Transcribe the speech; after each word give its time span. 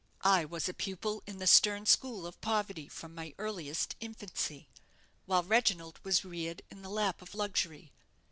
I 0.25 0.45
was 0.45 0.67
a 0.67 0.73
pupil 0.73 1.21
in 1.27 1.37
the 1.37 1.45
stern 1.45 1.85
school 1.85 2.25
of 2.25 2.41
poverty 2.41 2.87
from 2.87 3.13
my 3.13 3.35
earliest 3.37 3.95
infancy, 3.99 4.67
while 5.27 5.43
Reginald 5.43 5.99
was 6.03 6.25
reared 6.25 6.63
in 6.71 6.81
the 6.81 6.89
lap 6.89 7.21
of 7.21 7.35
luxury. 7.35 7.91